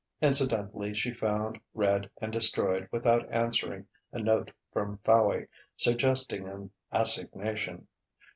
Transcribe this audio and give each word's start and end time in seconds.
Incidentally 0.19 0.95
she 0.95 1.13
found, 1.13 1.59
read, 1.75 2.09
and 2.19 2.33
destroyed 2.33 2.87
without 2.91 3.31
answering, 3.31 3.85
a 4.11 4.17
note 4.17 4.51
from 4.73 4.97
Fowey 5.05 5.45
suggesting 5.77 6.47
an 6.49 6.71
assignation. 6.91 7.87